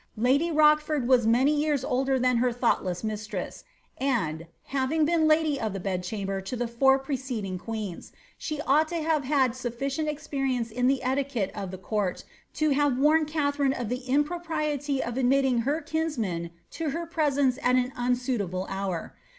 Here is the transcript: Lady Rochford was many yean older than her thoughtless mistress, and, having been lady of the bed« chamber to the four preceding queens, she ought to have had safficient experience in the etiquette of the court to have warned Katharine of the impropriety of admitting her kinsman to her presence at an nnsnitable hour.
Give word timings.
Lady 0.17 0.49
Rochford 0.49 1.07
was 1.07 1.27
many 1.27 1.55
yean 1.61 1.85
older 1.85 2.17
than 2.17 2.37
her 2.37 2.51
thoughtless 2.51 3.03
mistress, 3.03 3.63
and, 3.99 4.47
having 4.63 5.05
been 5.05 5.27
lady 5.27 5.59
of 5.59 5.73
the 5.73 5.79
bed« 5.79 6.01
chamber 6.01 6.41
to 6.41 6.55
the 6.55 6.67
four 6.67 6.97
preceding 6.97 7.59
queens, 7.59 8.11
she 8.35 8.59
ought 8.61 8.87
to 8.87 8.95
have 8.95 9.25
had 9.25 9.55
safficient 9.55 10.09
experience 10.09 10.71
in 10.71 10.87
the 10.87 11.03
etiquette 11.03 11.51
of 11.53 11.69
the 11.69 11.77
court 11.77 12.23
to 12.51 12.71
have 12.71 12.97
warned 12.97 13.27
Katharine 13.27 13.73
of 13.73 13.89
the 13.89 14.01
impropriety 14.09 15.03
of 15.03 15.17
admitting 15.19 15.59
her 15.59 15.81
kinsman 15.81 16.49
to 16.71 16.89
her 16.89 17.05
presence 17.05 17.59
at 17.61 17.75
an 17.75 17.91
nnsnitable 17.95 18.65
hour. 18.69 19.13